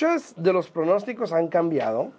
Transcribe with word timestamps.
muchos 0.00 0.34
de 0.36 0.52
los 0.52 0.70
pronósticos 0.70 1.32
han 1.32 1.48
cambiado. 1.48 2.10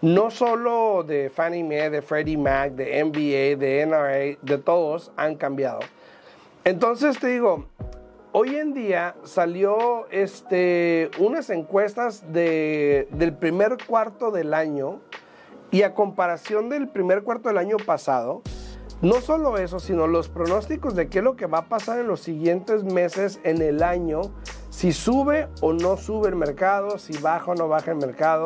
No 0.00 0.30
solo 0.30 1.02
de 1.02 1.30
Fannie 1.30 1.64
Mae, 1.64 1.90
de 1.90 2.02
Freddie 2.02 2.36
Mac, 2.36 2.72
de 2.72 3.02
NBA, 3.02 3.58
de 3.58 3.86
NRA, 3.86 4.38
de 4.40 4.58
todos 4.58 5.10
han 5.16 5.34
cambiado. 5.34 5.80
Entonces 6.64 7.18
te 7.18 7.28
digo, 7.28 7.66
hoy 8.32 8.54
en 8.56 8.72
día 8.72 9.16
salió 9.24 10.06
este, 10.10 11.10
unas 11.18 11.50
encuestas 11.50 12.32
de, 12.32 13.08
del 13.12 13.32
primer 13.34 13.78
cuarto 13.84 14.30
del 14.30 14.54
año 14.54 15.00
y 15.70 15.82
a 15.82 15.94
comparación 15.94 16.68
del 16.68 16.88
primer 16.88 17.22
cuarto 17.22 17.48
del 17.48 17.58
año 17.58 17.78
pasado, 17.78 18.42
no 19.02 19.20
solo 19.20 19.58
eso, 19.58 19.80
sino 19.80 20.06
los 20.06 20.28
pronósticos 20.28 20.94
de 20.94 21.08
qué 21.08 21.18
es 21.18 21.24
lo 21.24 21.34
que 21.34 21.46
va 21.46 21.58
a 21.58 21.68
pasar 21.68 21.98
en 21.98 22.06
los 22.06 22.20
siguientes 22.20 22.84
meses 22.84 23.40
en 23.42 23.60
el 23.60 23.82
año, 23.82 24.22
si 24.74 24.92
sube 24.92 25.46
o 25.60 25.72
no 25.72 25.96
sube 25.96 26.28
el 26.28 26.34
mercado, 26.34 26.98
si 26.98 27.16
baja 27.18 27.52
o 27.52 27.54
no 27.54 27.68
baja 27.68 27.92
el 27.92 27.96
mercado. 27.96 28.44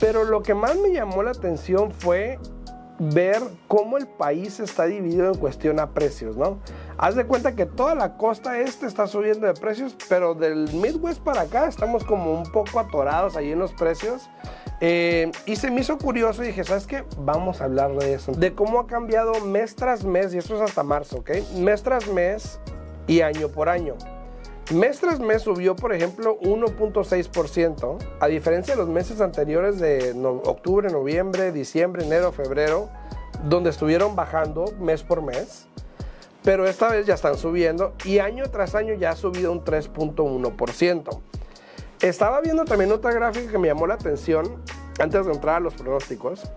Pero 0.00 0.24
lo 0.24 0.42
que 0.42 0.54
más 0.54 0.76
me 0.76 0.92
llamó 0.92 1.22
la 1.22 1.30
atención 1.30 1.92
fue 1.92 2.40
ver 2.98 3.40
cómo 3.68 3.96
el 3.96 4.08
país 4.08 4.58
está 4.58 4.86
dividido 4.86 5.28
en 5.28 5.34
cuestión 5.38 5.78
a 5.78 5.90
precios, 5.94 6.36
¿no? 6.36 6.58
Haz 6.98 7.14
de 7.14 7.24
cuenta 7.26 7.54
que 7.54 7.64
toda 7.64 7.94
la 7.94 8.16
costa 8.16 8.58
este 8.58 8.86
está 8.86 9.06
subiendo 9.06 9.46
de 9.46 9.54
precios, 9.54 9.96
pero 10.08 10.34
del 10.34 10.72
Midwest 10.74 11.20
para 11.20 11.42
acá 11.42 11.68
estamos 11.68 12.04
como 12.04 12.32
un 12.32 12.50
poco 12.50 12.80
atorados 12.80 13.36
ahí 13.36 13.52
en 13.52 13.60
los 13.60 13.72
precios. 13.72 14.28
Eh, 14.80 15.30
y 15.46 15.54
se 15.54 15.70
me 15.70 15.82
hizo 15.82 15.96
curioso 15.96 16.42
y 16.42 16.48
dije, 16.48 16.64
¿sabes 16.64 16.88
qué? 16.88 17.04
Vamos 17.18 17.60
a 17.60 17.64
hablar 17.64 17.94
de 17.94 18.14
eso. 18.14 18.32
De 18.32 18.52
cómo 18.52 18.80
ha 18.80 18.88
cambiado 18.88 19.32
mes 19.44 19.76
tras 19.76 20.02
mes, 20.04 20.34
y 20.34 20.38
esto 20.38 20.56
es 20.56 20.60
hasta 20.60 20.82
marzo, 20.82 21.18
¿ok? 21.18 21.30
Mes 21.56 21.84
tras 21.84 22.08
mes 22.08 22.58
y 23.06 23.20
año 23.20 23.48
por 23.48 23.68
año. 23.68 23.94
Mes 24.72 25.00
tras 25.00 25.20
mes 25.20 25.42
subió, 25.42 25.76
por 25.76 25.92
ejemplo, 25.92 26.38
1.6%, 26.40 27.98
a 28.20 28.26
diferencia 28.26 28.74
de 28.74 28.80
los 28.80 28.88
meses 28.88 29.20
anteriores 29.20 29.78
de 29.78 30.12
octubre, 30.44 30.88
noviembre, 30.90 31.52
diciembre, 31.52 32.06
enero, 32.06 32.32
febrero, 32.32 32.88
donde 33.44 33.68
estuvieron 33.68 34.16
bajando 34.16 34.64
mes 34.80 35.02
por 35.02 35.20
mes. 35.20 35.66
Pero 36.42 36.66
esta 36.66 36.88
vez 36.88 37.06
ya 37.06 37.14
están 37.14 37.36
subiendo 37.36 37.92
y 38.04 38.18
año 38.18 38.44
tras 38.50 38.74
año 38.74 38.94
ya 38.94 39.10
ha 39.10 39.16
subido 39.16 39.52
un 39.52 39.62
3.1%. 39.62 41.20
Estaba 42.00 42.40
viendo 42.40 42.64
también 42.64 42.90
otra 42.92 43.12
gráfica 43.12 43.52
que 43.52 43.58
me 43.58 43.68
llamó 43.68 43.86
la 43.86 43.94
atención 43.94 44.62
antes 44.98 45.26
de 45.26 45.32
entrar 45.32 45.56
a 45.56 45.60
los 45.60 45.74
pronósticos. 45.74 46.50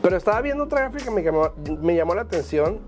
Pero 0.00 0.16
estaba 0.16 0.40
viendo 0.40 0.64
otra 0.64 0.80
gráfica 0.80 1.04
que 1.04 1.10
me 1.10 1.22
llamó, 1.22 1.50
me 1.82 1.94
llamó 1.94 2.14
la 2.14 2.22
atención 2.22 2.80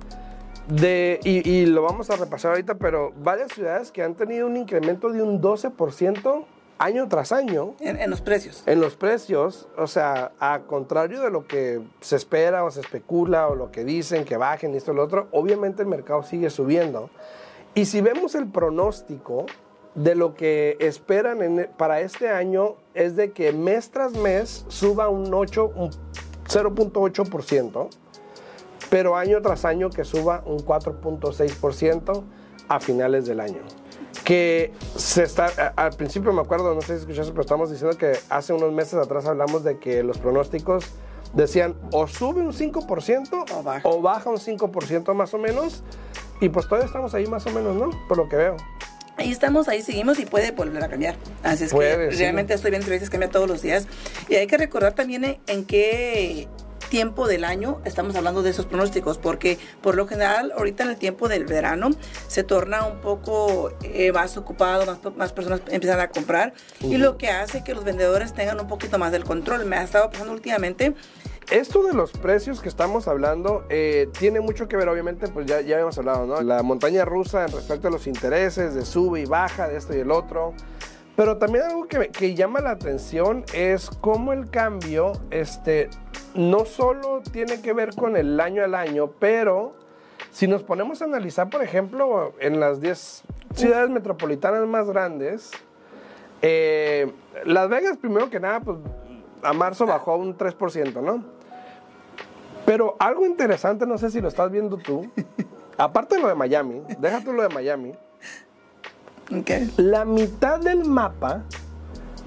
de, 0.68 1.20
y, 1.24 1.66
lo 1.66 1.82
vamos 1.82 2.10
a 2.10 2.16
repasar 2.16 2.52
ahorita, 2.52 2.74
pero 2.74 3.12
varias 3.22 3.52
ciudades 3.52 3.92
que 3.92 4.02
han 4.02 4.14
tenido 4.14 4.46
un 4.46 4.56
incremento 4.56 5.10
de 5.10 5.22
un 5.22 5.40
12% 5.40 6.44
año 6.78 7.08
tras 7.08 7.32
año. 7.32 7.74
En, 7.80 8.10
los 8.10 8.20
precios. 8.20 8.62
En 8.66 8.80
los 8.80 8.96
precios, 8.96 9.68
o 9.76 9.86
sea, 9.86 10.32
a 10.40 10.60
contrario 10.66 11.22
de 11.22 11.30
lo 11.30 11.46
que 11.46 11.80
se 12.00 12.16
espera 12.16 12.64
o 12.64 12.70
se 12.70 12.80
especula 12.80 13.48
o 13.48 13.54
lo 13.54 13.70
que 13.70 13.84
dicen 13.84 14.24
que 14.24 14.36
bajen 14.36 14.74
y 14.74 14.76
esto 14.76 14.92
y 14.92 14.96
lo 14.96 15.04
otro, 15.04 15.28
obviamente 15.30 15.82
el 15.82 15.88
mercado 15.88 16.22
sigue 16.22 16.50
subiendo. 16.50 17.10
Y 17.74 17.86
si 17.86 18.00
vemos 18.00 18.34
el 18.34 18.48
pronóstico, 18.48 19.46
de 19.96 20.14
lo 20.14 20.34
que 20.34 20.76
esperan 20.78 21.70
para 21.78 22.00
este 22.00 22.28
año 22.28 22.76
es 22.94 23.16
de 23.16 23.32
que 23.32 23.52
mes 23.52 23.90
tras 23.90 24.12
mes 24.12 24.66
suba 24.68 25.08
un 25.08 25.32
8, 25.32 25.72
un 25.74 25.90
0.8%, 26.48 27.88
pero 28.90 29.16
año 29.16 29.40
tras 29.42 29.64
año 29.64 29.90
que 29.90 30.04
suba 30.04 30.42
un 30.46 30.58
4.6% 30.58 32.24
a 32.68 32.80
finales 32.80 33.26
del 33.26 33.40
año. 33.40 33.60
Que 34.24 34.72
se 34.96 35.22
está, 35.22 35.46
al 35.76 35.92
principio 35.92 36.32
me 36.32 36.40
acuerdo, 36.40 36.74
no 36.74 36.80
sé 36.80 36.94
si 36.94 37.00
escuchaste, 37.02 37.30
pero 37.30 37.42
estamos 37.42 37.70
diciendo 37.70 37.96
que 37.96 38.12
hace 38.28 38.52
unos 38.52 38.72
meses 38.72 38.94
atrás 38.94 39.26
hablamos 39.26 39.62
de 39.62 39.78
que 39.78 40.02
los 40.02 40.18
pronósticos 40.18 40.84
decían 41.32 41.74
o 41.92 42.06
sube 42.06 42.40
un 42.40 42.52
5% 42.52 43.44
o 43.52 43.62
baja, 43.62 43.88
o 43.88 44.00
baja 44.00 44.30
un 44.30 44.38
5% 44.38 45.14
más 45.14 45.34
o 45.34 45.38
menos. 45.38 45.82
Y 46.40 46.48
pues 46.48 46.66
todavía 46.66 46.86
estamos 46.86 47.14
ahí 47.14 47.26
más 47.26 47.46
o 47.46 47.50
menos, 47.50 47.76
¿no? 47.76 47.90
Por 48.08 48.18
lo 48.18 48.28
que 48.28 48.36
veo. 48.36 48.56
Ahí 49.18 49.32
estamos, 49.32 49.68
ahí 49.68 49.80
seguimos 49.82 50.18
y 50.18 50.26
puede 50.26 50.50
volver 50.50 50.82
a 50.84 50.88
cambiar. 50.88 51.16
Así 51.42 51.64
es 51.64 51.72
que 51.72 52.10
realmente 52.10 52.52
estoy 52.52 52.74
a 52.74 52.78
veces 52.78 53.08
cambia 53.08 53.30
todos 53.30 53.48
los 53.48 53.62
días. 53.62 53.86
Y 54.28 54.34
hay 54.34 54.46
que 54.46 54.58
recordar 54.58 54.94
también 54.94 55.38
en, 55.46 55.64
qué 55.64 56.48
tiempo 56.88 57.26
del 57.26 57.44
año 57.44 57.80
estamos 57.84 58.14
hablando 58.16 58.42
de 58.42 58.50
esos 58.50 58.66
pronósticos, 58.66 59.18
porque 59.18 59.58
por 59.82 59.94
lo 59.94 60.06
general 60.06 60.52
ahorita 60.56 60.84
en 60.84 60.90
el 60.90 60.96
tiempo 60.96 61.28
del 61.28 61.44
verano 61.44 61.90
se 62.28 62.44
torna 62.44 62.86
un 62.86 63.00
poco 63.00 63.70
eh, 63.82 64.12
más 64.12 64.36
ocupado, 64.36 64.86
más, 64.86 64.98
más, 65.16 65.32
personas 65.32 65.60
empiezan 65.68 66.00
a 66.00 66.08
comprar 66.08 66.54
y 66.80 66.96
lo 66.96 67.18
que 67.18 67.28
hace 67.28 67.64
que 67.64 67.74
los 67.74 67.84
vendedores 67.84 68.32
tengan 68.32 68.60
un 68.60 68.68
poquito 68.68 68.98
más 68.98 69.12
del 69.12 69.24
control. 69.24 69.66
Me 69.66 69.76
ha 69.76 69.82
estado 69.82 70.10
pasando 70.10 70.32
últimamente 70.32 70.94
esto 71.50 71.84
de 71.84 71.94
los 71.94 72.10
precios 72.10 72.60
que 72.60 72.68
estamos 72.68 73.06
hablando 73.06 73.64
eh, 73.68 74.08
tiene 74.18 74.40
mucho 74.40 74.66
que 74.66 74.76
ver, 74.76 74.88
obviamente, 74.88 75.28
pues 75.28 75.46
ya, 75.46 75.60
ya 75.60 75.76
habíamos 75.76 75.96
hablado, 75.96 76.26
¿no? 76.26 76.40
La 76.42 76.62
montaña 76.64 77.04
rusa 77.04 77.44
en 77.44 77.52
respecto 77.52 77.86
a 77.86 77.90
los 77.92 78.08
intereses, 78.08 78.74
de 78.74 78.84
sube 78.84 79.20
y 79.20 79.26
baja, 79.26 79.68
de 79.68 79.76
esto 79.76 79.94
y 79.94 80.00
el 80.00 80.10
otro. 80.10 80.54
Pero 81.14 81.38
también 81.38 81.64
algo 81.66 81.86
que, 81.86 82.08
que 82.08 82.34
llama 82.34 82.60
la 82.60 82.72
atención 82.72 83.44
es 83.54 83.88
cómo 84.00 84.32
el 84.32 84.50
cambio, 84.50 85.12
este, 85.30 85.88
no 86.36 86.64
solo 86.64 87.22
tiene 87.32 87.60
que 87.60 87.72
ver 87.72 87.94
con 87.94 88.16
el 88.16 88.38
año 88.40 88.62
al 88.62 88.74
año, 88.74 89.10
pero 89.18 89.74
si 90.30 90.46
nos 90.46 90.62
ponemos 90.62 91.02
a 91.02 91.06
analizar, 91.06 91.48
por 91.48 91.62
ejemplo, 91.62 92.34
en 92.40 92.60
las 92.60 92.80
10 92.80 93.22
ciudades 93.54 93.90
metropolitanas 93.90 94.66
más 94.66 94.88
grandes, 94.88 95.50
eh, 96.42 97.10
Las 97.44 97.68
Vegas, 97.68 97.96
primero 97.96 98.28
que 98.28 98.40
nada, 98.40 98.60
pues 98.60 98.78
a 99.42 99.52
marzo 99.52 99.86
bajó 99.86 100.16
un 100.16 100.36
3%, 100.36 101.02
¿no? 101.02 101.24
Pero 102.64 102.96
algo 102.98 103.26
interesante, 103.26 103.86
no 103.86 103.96
sé 103.96 104.10
si 104.10 104.20
lo 104.20 104.28
estás 104.28 104.50
viendo 104.50 104.76
tú, 104.76 105.10
aparte 105.78 106.16
de 106.16 106.22
lo 106.22 106.28
de 106.28 106.34
Miami, 106.34 106.82
déjate 106.98 107.32
lo 107.32 107.42
de 107.42 107.48
Miami. 107.48 107.94
La 109.76 110.04
mitad 110.04 110.60
del 110.60 110.84
mapa, 110.84 111.44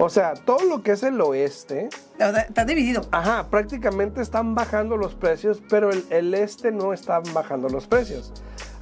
o 0.00 0.08
sea, 0.08 0.34
todo 0.34 0.64
lo 0.64 0.82
que 0.82 0.90
es 0.92 1.02
el 1.02 1.20
oeste. 1.20 1.90
Está 2.18 2.64
dividido. 2.64 3.02
Ajá, 3.10 3.48
prácticamente 3.50 4.22
están 4.22 4.54
bajando 4.54 4.96
los 4.96 5.14
precios, 5.14 5.60
pero 5.68 5.90
el, 5.90 6.06
el 6.08 6.32
este 6.32 6.72
no 6.72 6.94
está 6.94 7.20
bajando 7.34 7.68
los 7.68 7.86
precios. 7.86 8.32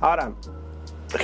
Ahora, 0.01 0.31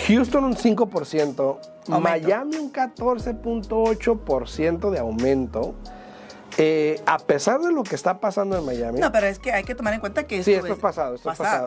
Houston 0.06 0.44
un 0.44 0.56
5%, 0.56 1.59
Miami 2.00 2.56
un 2.56 2.72
14.8% 2.72 4.91
de 4.91 4.99
aumento. 4.99 5.75
Eh, 6.56 7.03
a 7.05 7.19
pesar 7.19 7.61
de 7.61 7.72
lo 7.72 7.82
que 7.82 7.97
está 7.97 8.21
pasando 8.21 8.56
en 8.56 8.65
Miami. 8.65 9.00
No, 9.00 9.11
pero 9.11 9.26
es 9.26 9.41
que 9.41 9.50
hay 9.53 9.65
que 9.65 9.75
tomar 9.75 9.93
en 9.94 10.00
cuenta 10.00 10.25
que 10.25 10.38
esto, 10.38 10.50
sí, 10.50 10.55
esto 10.55 10.72
es 10.72 10.78
pasado, 10.78 11.16
esto 11.16 11.31
es 11.31 11.38
pasado. 11.38 11.62